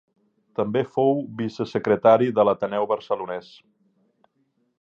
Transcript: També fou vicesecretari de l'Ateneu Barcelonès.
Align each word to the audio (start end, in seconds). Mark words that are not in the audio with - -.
També 0.59 0.81
fou 0.95 1.21
vicesecretari 1.41 2.31
de 2.39 2.49
l'Ateneu 2.49 2.91
Barcelonès. 2.93 3.55